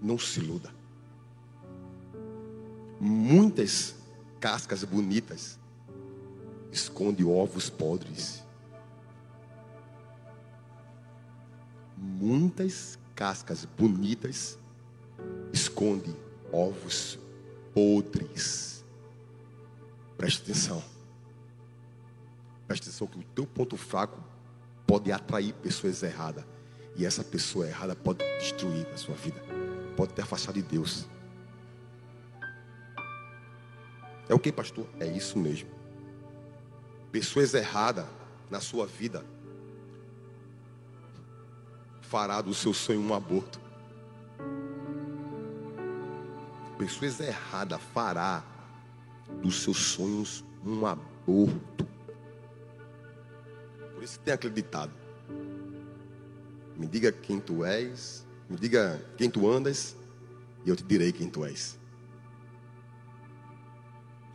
[0.00, 0.72] Não se iluda.
[2.98, 3.94] Muitas
[4.40, 5.58] cascas bonitas
[6.72, 8.42] esconde ovos podres.
[11.96, 14.58] Muitas cascas bonitas
[15.52, 16.14] esconde
[16.50, 17.18] ovos
[17.74, 18.82] podres.
[20.16, 20.82] Preste atenção.
[22.66, 24.22] Preste atenção que o teu ponto fraco
[24.86, 26.44] pode atrair pessoas erradas.
[27.00, 29.42] E essa pessoa errada pode destruir a sua vida,
[29.96, 31.08] pode te afastar de Deus.
[34.28, 34.86] É o que, pastor?
[35.00, 35.70] É isso mesmo.
[37.10, 38.04] Pessoas erradas
[38.50, 39.24] na sua vida
[42.02, 43.58] fará do seu sonho um aborto.
[46.76, 48.44] Pessoas erradas fará
[49.40, 51.88] dos seus sonhos um aborto.
[53.94, 54.92] Por isso tem acreditado.
[56.80, 59.94] Me diga quem tu és, me diga quem tu andas,
[60.64, 61.78] e eu te direi quem tu és.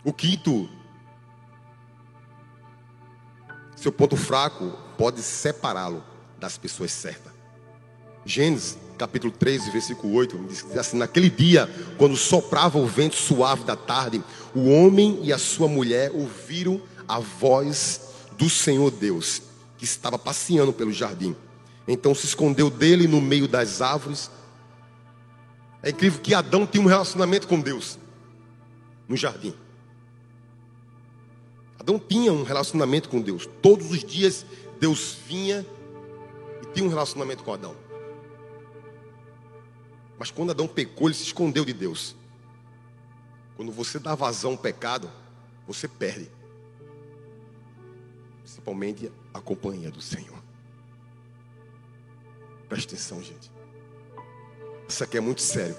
[0.04, 0.70] O quinto,
[3.76, 6.04] seu ponto fraco pode separá-lo
[6.40, 7.34] das pessoas certas.
[8.24, 13.76] Gênesis capítulo 13, versículo 8, diz assim: Naquele dia, quando soprava o vento suave da
[13.76, 18.02] tarde, o homem e a sua mulher ouviram a voz
[18.38, 19.42] do Senhor Deus,
[19.80, 21.36] que estava passeando pelo jardim.
[21.88, 24.32] Então se escondeu dele no meio das árvores.
[25.84, 28.00] É incrível que Adão tinha um relacionamento com Deus
[29.08, 29.54] no jardim.
[31.80, 33.48] Adão tinha um relacionamento com Deus.
[33.62, 34.46] Todos os dias
[34.80, 35.66] Deus vinha
[36.62, 37.76] e tinha um relacionamento com Adão.
[40.18, 42.16] Mas quando Adão pecou, ele se escondeu de Deus.
[43.56, 45.12] Quando você dá vazão ao pecado,
[45.68, 46.30] você perde.
[48.42, 50.45] Principalmente a companhia do Senhor.
[52.68, 53.52] Presta atenção, gente.
[54.88, 55.78] Isso aqui é muito sério.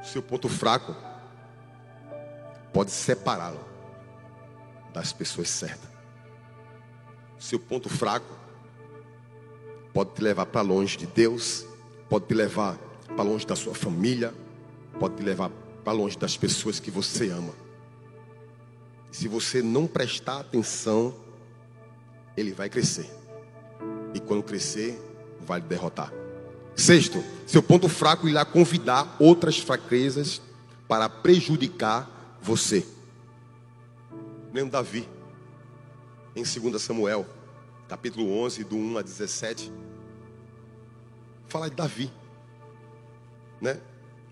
[0.00, 0.94] O seu ponto fraco
[2.72, 3.60] pode separá-lo
[4.92, 5.88] das pessoas certas.
[7.38, 8.32] O seu ponto fraco
[9.92, 11.64] pode te levar para longe de Deus,
[12.08, 12.76] pode te levar
[13.14, 14.34] para longe da sua família,
[14.98, 15.50] pode te levar
[15.84, 17.52] para longe das pessoas que você ama.
[19.10, 21.14] Se você não prestar atenção,
[22.36, 23.08] ele vai crescer.
[24.12, 25.00] E quando crescer,
[25.44, 26.12] vai lhe derrotar.
[26.74, 30.42] Sexto, seu ponto fraco irá convidar outras fraquezas
[30.88, 32.84] para prejudicar você.
[34.52, 35.08] Lembra Davi,
[36.34, 37.26] em 2 Samuel,
[37.88, 39.72] capítulo 11, do 1 a 17.
[41.46, 42.10] Fala de Davi.
[43.60, 43.78] Né?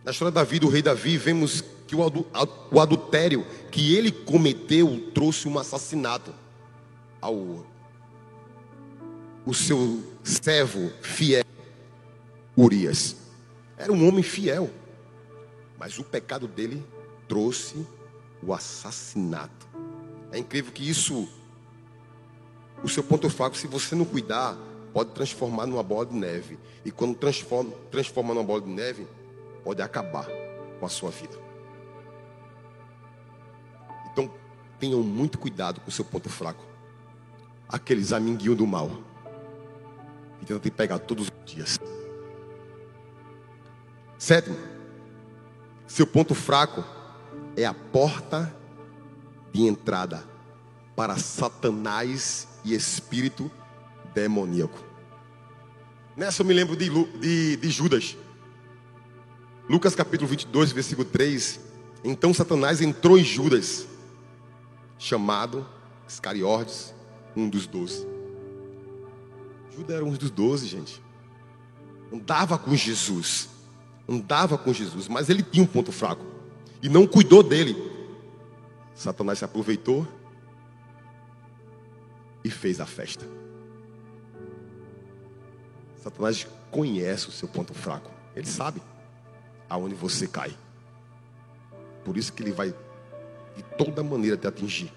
[0.04, 5.46] Na história de Davi, do rei Davi, vemos que o adultério que ele cometeu trouxe
[5.46, 6.34] um assassinato
[7.20, 7.64] ao
[9.44, 11.44] o seu servo fiel,
[12.56, 13.16] Urias.
[13.76, 14.70] Era um homem fiel,
[15.78, 16.84] mas o pecado dele
[17.26, 17.86] trouxe
[18.42, 19.66] o assassinato.
[20.30, 21.28] É incrível que isso,
[22.82, 24.56] o seu ponto fraco, se você não cuidar,
[24.92, 26.58] pode transformar numa bola de neve.
[26.84, 29.06] E quando transforma, transforma numa bola de neve,
[29.64, 30.26] pode acabar
[30.78, 31.36] com a sua vida.
[34.12, 34.32] Então,
[34.78, 36.64] tenham muito cuidado com o seu ponto fraco.
[37.68, 38.90] Aqueles amiguinhos do mal
[40.42, 41.78] e tenta te pegar todos os dias.
[44.18, 44.56] Sétimo,
[45.86, 46.84] seu ponto fraco
[47.56, 48.54] é a porta
[49.52, 50.24] de entrada
[50.96, 53.50] para Satanás e espírito
[54.14, 54.78] demoníaco.
[56.16, 58.16] Nessa eu me lembro de, de, de Judas.
[59.68, 61.60] Lucas capítulo 22, versículo 3.
[62.04, 63.86] Então Satanás entrou em Judas,
[64.98, 65.66] chamado
[66.06, 66.92] Iscariotes,
[67.34, 68.11] um dos doze.
[69.74, 71.02] Judas era um dos doze, gente.
[72.12, 73.48] Andava com Jesus.
[74.08, 76.24] Andava com Jesus, mas ele tinha um ponto fraco.
[76.82, 77.76] E não cuidou dele.
[78.94, 80.06] Satanás se aproveitou
[82.44, 83.26] e fez a festa.
[86.02, 88.10] Satanás conhece o seu ponto fraco.
[88.34, 88.82] Ele sabe
[89.68, 90.52] aonde você cai.
[92.04, 92.74] Por isso que ele vai
[93.56, 94.92] de toda maneira te atingir.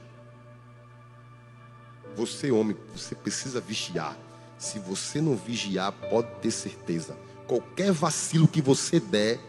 [2.15, 4.17] Você, homem, você precisa vigiar.
[4.57, 7.17] Se você não vigiar, pode ter certeza.
[7.47, 9.39] Qualquer vacilo que você der,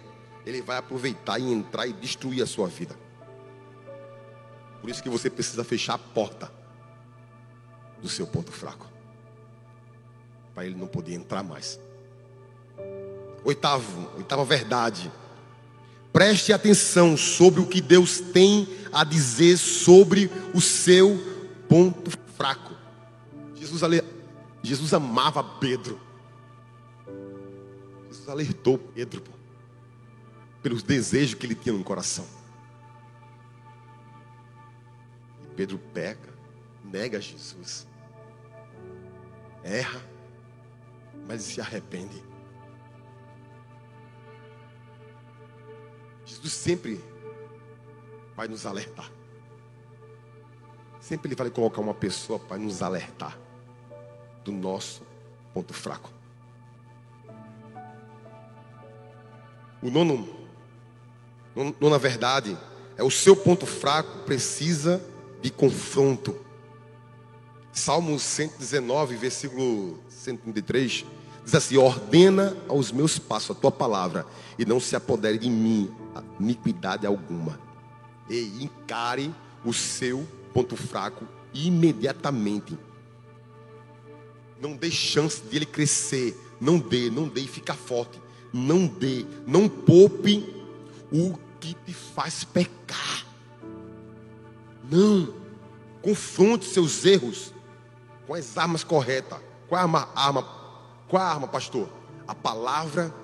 [0.45, 2.97] ele vai aproveitar e entrar e destruir a sua vida.
[4.81, 6.53] Por isso que você precisa fechar a porta
[8.01, 8.87] do seu ponto fraco.
[10.55, 11.79] Para ele não poder entrar mais.
[13.45, 15.11] Oitavo, oitava verdade.
[16.12, 21.19] Preste atenção sobre o que Deus tem a dizer sobre o seu
[21.69, 22.75] ponto fraco.
[23.55, 23.83] Jesus
[24.66, 26.00] Jesus amava Pedro.
[28.09, 29.31] Jesus alertou Pedro pô,
[30.61, 32.26] pelos desejos que ele tinha no coração.
[35.44, 36.35] E Pedro peca,
[36.83, 37.87] nega Jesus,
[39.62, 40.02] erra,
[41.29, 42.20] mas se arrepende.
[46.24, 47.00] Jesus sempre
[48.35, 49.09] vai nos alertar.
[51.00, 53.45] Sempre ele vai colocar uma pessoa para nos alertar
[54.46, 55.02] do nosso
[55.52, 56.11] ponto fraco.
[59.82, 60.28] O nono,
[61.80, 62.57] nona verdade,
[62.97, 65.03] é o seu ponto fraco precisa
[65.42, 66.36] de confronto.
[67.72, 71.05] Salmo 119, versículo 133,
[71.44, 74.24] diz assim: Ordena aos meus passos a tua palavra,
[74.59, 75.92] e não se apodere de mim
[76.40, 77.61] iniquidade alguma.
[78.30, 79.34] E encare
[79.64, 82.78] o seu ponto fraco imediatamente.
[84.61, 86.36] Não dê chance de ele crescer.
[86.61, 88.20] Não dê, não dê e fica forte.
[88.52, 90.64] Não dê, não poupe
[91.12, 93.26] o que te faz pecar.
[94.90, 95.34] Não.
[96.00, 97.52] Confronte seus erros
[98.26, 99.38] com as armas corretas.
[99.68, 100.42] Qual é a arma?
[101.09, 101.88] Qual é a arma, pastor?
[102.26, 103.14] A palavra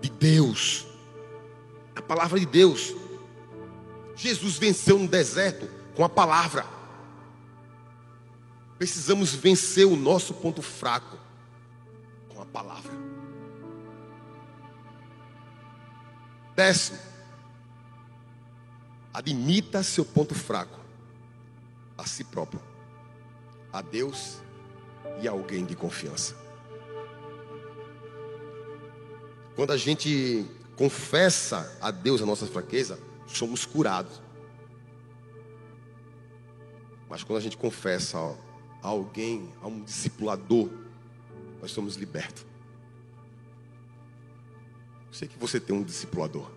[0.00, 0.86] de Deus.
[1.94, 2.94] A palavra de Deus.
[4.16, 6.64] Jesus venceu no deserto com a palavra.
[8.80, 11.20] Precisamos vencer o nosso ponto fraco
[12.50, 12.92] palavra.
[16.54, 16.98] Décimo,
[19.14, 20.78] admita seu ponto fraco
[21.96, 22.60] a si próprio,
[23.72, 24.38] a Deus
[25.22, 26.36] e a alguém de confiança.
[29.54, 34.20] Quando a gente confessa a Deus a nossa fraqueza, somos curados.
[37.08, 38.18] Mas quando a gente confessa
[38.82, 40.70] a alguém, a um discipulador,
[41.60, 42.46] nós somos libertos.
[45.08, 46.50] Eu sei que você tem um discipulador.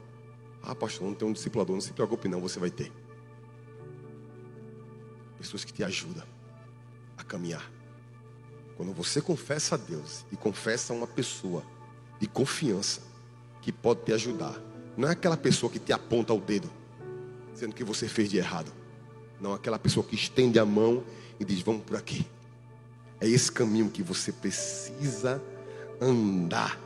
[0.62, 2.92] Ah, pastor, não tem um discipulador, não se preocupe não, você vai ter.
[5.38, 6.24] Pessoas que te ajudam
[7.18, 7.70] a caminhar.
[8.78, 11.64] Quando você confessa a Deus e confessa a uma pessoa
[12.20, 13.02] de confiança
[13.62, 14.60] que pode te ajudar,
[14.96, 16.70] não é aquela pessoa que te aponta o dedo,
[17.52, 18.72] dizendo que você fez de errado.
[19.42, 21.04] Não, aquela pessoa que estende a mão
[21.40, 22.26] e diz: Vamos por aqui.
[23.20, 25.42] É esse caminho que você precisa
[26.02, 26.80] andar.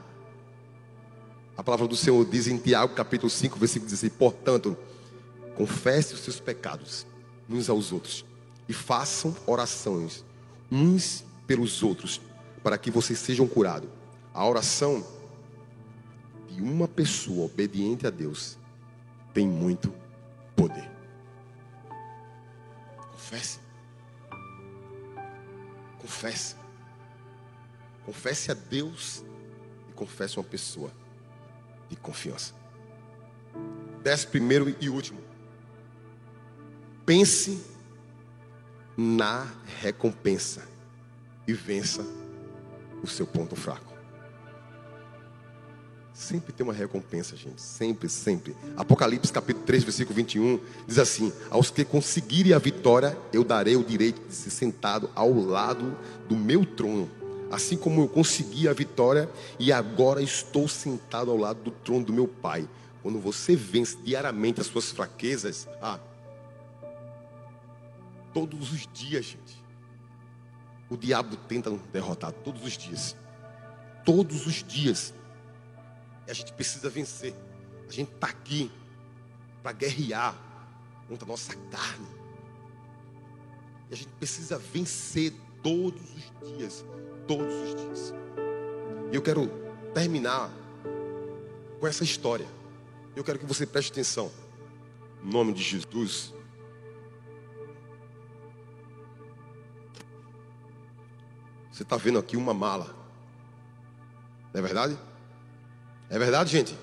[1.57, 4.77] A palavra do Senhor diz em Tiago, capítulo 5, versículo 16: Portanto,
[5.55, 7.05] confesse os seus pecados
[7.49, 8.23] uns aos outros
[8.69, 10.23] e façam orações
[10.71, 12.21] uns pelos outros,
[12.61, 13.89] para que vocês sejam curados.
[14.33, 15.03] A oração
[16.49, 18.57] de uma pessoa obediente a Deus
[19.33, 19.93] tem muito
[20.55, 20.89] poder.
[23.11, 23.66] Confesse.
[26.08, 26.55] Confesse.
[28.05, 29.26] Confesse a Deus
[29.89, 30.89] e confesse uma pessoa
[31.89, 32.53] de confiança.
[34.01, 35.20] Desce primeiro e último.
[37.05, 37.62] Pense
[38.95, 40.66] na recompensa
[41.45, 42.05] e vença
[43.03, 43.86] o seu ponto fraco.
[46.18, 47.61] Sempre tem uma recompensa, gente.
[47.61, 48.55] Sempre, sempre.
[48.76, 53.84] Apocalipse capítulo 3, versículo 21 diz assim: Aos que conseguirem a vitória, eu darei o
[53.84, 55.95] direito de ser sentado ao lado
[56.28, 57.07] do meu trono.
[57.51, 62.11] Assim como eu consegui a vitória e agora estou sentado ao lado do trono do
[62.11, 62.68] meu Pai.
[63.03, 65.99] Quando você vence diariamente as suas fraquezas, ah,
[68.34, 69.63] todos os dias, gente,
[70.89, 73.15] o diabo tenta nos derrotar, todos os dias.
[74.03, 75.13] Todos os dias.
[76.28, 77.34] E a gente precisa vencer.
[77.88, 78.69] A gente está aqui
[79.63, 80.36] para guerrear
[81.07, 82.07] contra a nossa carne.
[83.89, 86.86] E a gente precisa vencer todos os dias.
[87.25, 88.13] Todos os dias.
[89.11, 89.47] E eu quero
[89.93, 90.51] terminar
[91.80, 92.47] com essa história.
[93.15, 94.30] Eu quero que você preste atenção.
[95.23, 96.34] Em nome de Jesus.
[101.71, 102.93] Você está vendo aqui uma mala.
[104.53, 104.97] Não é verdade?
[106.10, 106.78] É verdade, gente?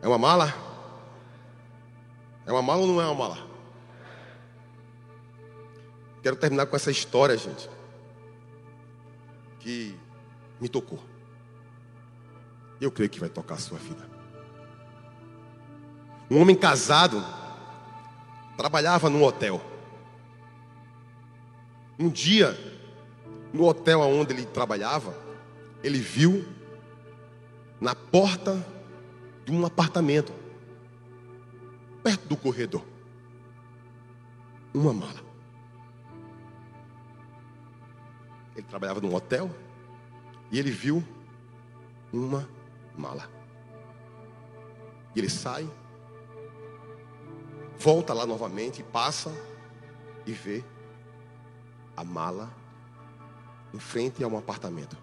[0.00, 0.54] É uma mala?
[2.46, 3.38] É uma mala ou não é uma mala?
[6.22, 7.68] Quero terminar com essa história, gente,
[9.58, 9.98] que
[10.60, 11.00] me tocou.
[12.80, 14.08] Eu creio que vai tocar a sua vida.
[16.30, 17.22] Um homem casado
[18.56, 19.60] trabalhava num hotel.
[21.98, 22.56] Um dia,
[23.52, 25.14] no hotel onde ele trabalhava,
[25.82, 26.46] ele viu
[27.80, 28.64] na porta
[29.44, 30.32] de um apartamento,
[32.02, 32.84] perto do corredor,
[34.74, 35.20] uma mala.
[38.54, 39.50] Ele trabalhava num hotel
[40.50, 41.02] e ele viu
[42.12, 42.48] uma
[42.96, 43.28] mala.
[45.14, 45.68] E ele sai,
[47.78, 49.32] volta lá novamente, passa
[50.26, 50.62] e vê
[51.96, 52.50] a mala
[53.72, 54.96] em frente a um apartamento.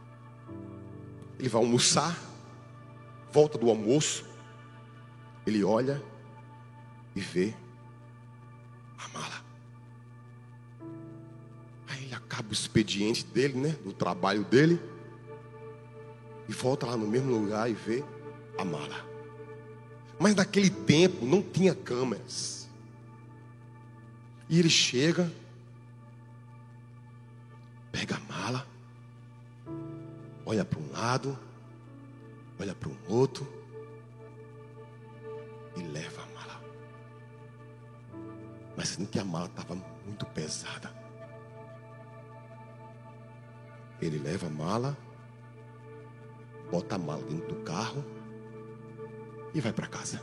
[1.39, 2.26] Ele vai almoçar
[3.32, 4.25] volta do almoço,
[5.45, 6.01] ele olha
[7.15, 7.53] e vê
[8.97, 9.45] a mala.
[11.88, 13.69] Aí ele acaba o expediente dele, né?
[13.84, 14.80] Do trabalho dele.
[16.47, 18.03] E volta lá no mesmo lugar e vê
[18.57, 19.05] a mala.
[20.19, 22.67] Mas naquele tempo não tinha câmeras.
[24.49, 25.32] E ele chega,
[27.91, 28.67] pega a mala,
[30.45, 31.38] olha para um lado,
[32.60, 33.47] olha para um outro
[35.76, 36.62] e leva a mala.
[38.76, 40.91] Mas sendo que a mala estava muito pesada.
[44.01, 44.97] Ele leva a mala,
[46.72, 48.03] bota a mala dentro do carro
[49.53, 50.22] e vai para casa.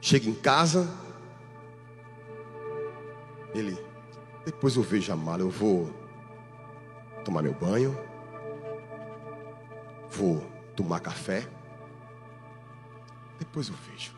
[0.00, 0.88] Chega em casa,
[3.52, 3.76] ele,
[4.44, 5.92] depois eu vejo a mala, eu vou
[7.24, 7.98] tomar meu banho,
[10.18, 10.40] Vou
[10.74, 11.48] tomar café.
[13.38, 14.12] Depois eu vejo.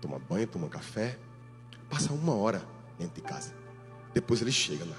[0.00, 1.18] Toma banho, toma café.
[1.90, 2.66] Passa uma hora
[2.98, 3.54] dentro de casa.
[4.14, 4.96] Depois ele chega lá.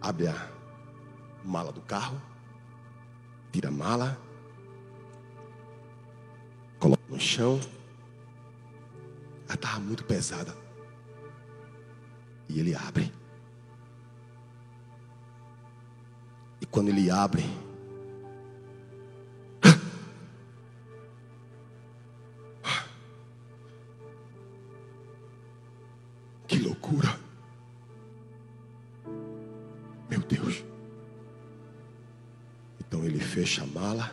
[0.00, 0.50] Abre a
[1.44, 2.22] mala do carro,
[3.50, 4.16] tira a mala,
[6.78, 7.58] coloca no chão.
[9.46, 10.56] Ela estava muito pesada.
[12.48, 13.17] E ele abre.
[16.70, 17.44] Quando ele abre,
[26.46, 27.18] que loucura.
[30.08, 30.64] Meu Deus.
[32.80, 34.12] Então ele fecha a mala.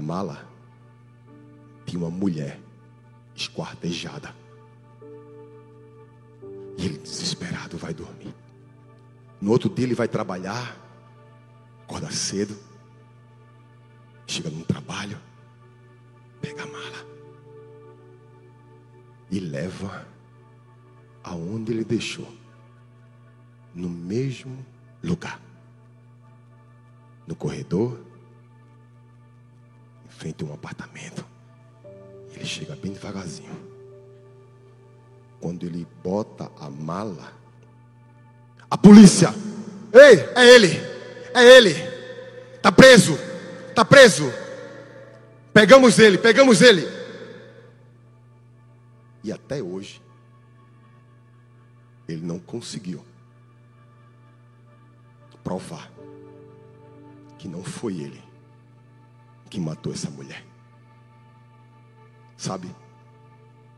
[0.00, 0.48] Na mala
[1.84, 2.58] tinha uma mulher
[3.34, 4.34] esquartejada.
[6.78, 8.34] E ele, desesperado, vai dormir.
[9.42, 10.74] No outro dia, ele vai trabalhar,
[11.82, 12.56] acorda cedo,
[14.26, 15.18] chega no trabalho,
[16.40, 17.06] pega a mala
[19.30, 20.08] e leva
[21.22, 22.34] aonde ele deixou,
[23.74, 24.64] no mesmo
[25.02, 25.38] lugar,
[27.26, 28.09] no corredor,
[30.10, 31.24] frente a um apartamento.
[32.34, 33.70] Ele chega bem devagarzinho.
[35.40, 37.32] Quando ele bota a mala,
[38.70, 39.34] a polícia,
[39.92, 40.68] ei, é ele,
[41.34, 41.74] é ele,
[42.54, 43.18] está preso,
[43.68, 44.30] está preso.
[45.52, 46.86] Pegamos ele, pegamos ele.
[49.24, 50.02] E até hoje,
[52.06, 53.04] ele não conseguiu
[55.42, 55.90] provar
[57.38, 58.29] que não foi ele
[59.50, 60.46] que matou essa mulher.
[62.36, 62.74] Sabe,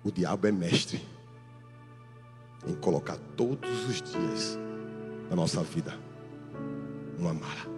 [0.04, 1.02] o diabo é mestre
[2.66, 4.58] em colocar todos os dias
[5.28, 5.98] da nossa vida
[7.18, 7.72] uma mala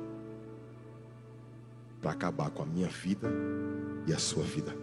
[2.03, 3.31] para acabar com a minha vida
[4.07, 4.77] e a sua vida.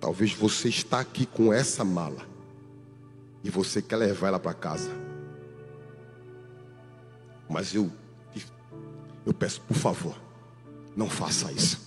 [0.00, 2.26] Talvez você está aqui com essa mala
[3.44, 4.90] e você quer levar ela para casa.
[7.48, 7.90] Mas eu
[9.24, 10.14] eu peço, por favor,
[10.96, 11.78] não faça isso.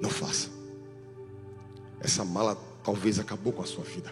[0.00, 0.48] Não faça.
[2.00, 4.10] Essa mala talvez acabou com a sua vida.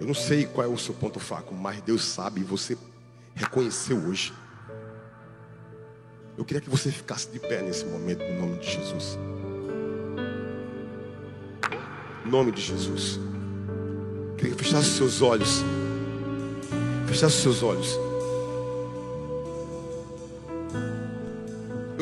[0.00, 2.76] Eu não sei qual é o seu ponto fraco, mas Deus sabe e você
[3.36, 4.32] reconheceu hoje.
[6.36, 9.16] Eu queria que você ficasse de pé nesse momento, no nome de Jesus.
[12.26, 13.20] Em nome de Jesus.
[14.30, 15.62] Eu queria que fechasse seus olhos.
[17.06, 17.96] Fechasse seus olhos.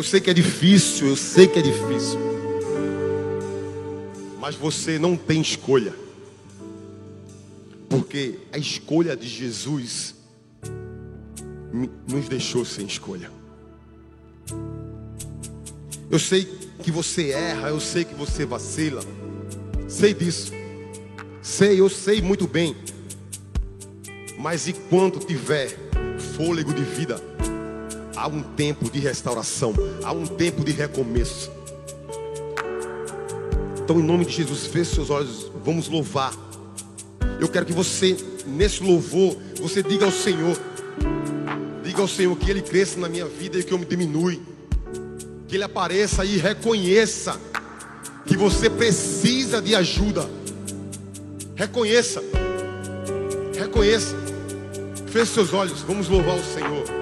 [0.01, 2.19] Eu sei que é difícil, eu sei que é difícil.
[4.41, 5.95] Mas você não tem escolha.
[7.87, 10.15] Porque a escolha de Jesus
[12.09, 13.31] nos deixou sem escolha.
[16.11, 16.47] Eu sei
[16.83, 19.03] que você erra, eu sei que você vacila.
[19.87, 20.51] Sei disso.
[21.43, 22.75] Sei, eu sei muito bem.
[24.39, 25.77] Mas enquanto tiver
[26.39, 27.23] fôlego de vida,
[28.21, 29.73] há um tempo de restauração,
[30.05, 31.51] há um tempo de recomeço.
[33.83, 36.35] Então, em nome de Jesus, feche seus olhos, vamos louvar.
[37.41, 38.15] Eu quero que você,
[38.47, 40.55] nesse louvor, você diga ao Senhor,
[41.83, 44.39] diga ao Senhor que Ele cresça na minha vida e que eu me diminui.
[45.49, 47.41] Que Ele apareça e reconheça
[48.27, 50.29] que você precisa de ajuda.
[51.57, 52.23] Reconheça,
[53.59, 54.15] reconheça.
[55.07, 57.00] Feche seus olhos, vamos louvar o Senhor.